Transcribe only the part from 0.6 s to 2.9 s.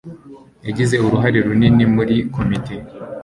Yagize uruhare runini muri komite.